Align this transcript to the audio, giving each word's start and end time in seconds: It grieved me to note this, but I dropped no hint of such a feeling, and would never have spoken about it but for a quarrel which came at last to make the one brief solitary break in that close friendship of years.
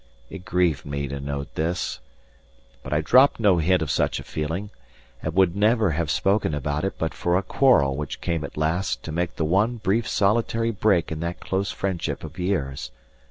It 0.31 0.45
grieved 0.45 0.83
me 0.83 1.07
to 1.09 1.19
note 1.19 1.53
this, 1.53 1.99
but 2.81 2.91
I 2.91 3.01
dropped 3.01 3.39
no 3.39 3.59
hint 3.59 3.83
of 3.83 3.91
such 3.91 4.19
a 4.19 4.23
feeling, 4.23 4.71
and 5.21 5.35
would 5.35 5.55
never 5.55 5.91
have 5.91 6.09
spoken 6.09 6.55
about 6.55 6.83
it 6.83 6.97
but 6.97 7.13
for 7.13 7.37
a 7.37 7.43
quarrel 7.43 7.95
which 7.95 8.19
came 8.19 8.43
at 8.43 8.57
last 8.57 9.03
to 9.03 9.11
make 9.11 9.35
the 9.35 9.45
one 9.45 9.75
brief 9.77 10.07
solitary 10.07 10.71
break 10.71 11.11
in 11.11 11.19
that 11.19 11.39
close 11.39 11.69
friendship 11.71 12.23
of 12.23 12.39
years. 12.39 12.89